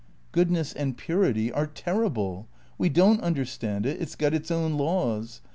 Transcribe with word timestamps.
"Goodness 0.31 0.73
and 0.73 0.97
purity 0.97 1.51
are 1.51 1.67
terrible. 1.67 2.47
We 2.79 2.89
don't 2.89 3.21
understand 3.21 3.85
it. 3.85 4.01
It's 4.01 4.15
got 4.15 4.33
its 4.33 4.49
own 4.49 4.73
laws. 4.75 5.41